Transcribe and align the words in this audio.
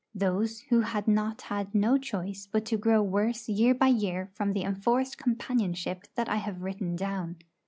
Those 0.15 0.61
who 0.61 0.79
had 0.81 1.07
not 1.07 1.43
had 1.43 1.75
no 1.75 1.95
choice 1.95 2.47
but 2.51 2.65
to 2.65 2.75
grow 2.75 3.03
worse 3.03 3.47
year 3.47 3.75
by 3.75 3.89
year 3.89 4.31
from 4.33 4.53
the 4.53 4.63
enforced 4.63 5.19
companionship 5.19 6.07
that 6.15 6.27
I 6.27 6.37
have 6.37 6.63
written 6.63 6.95
down. 6.95 7.37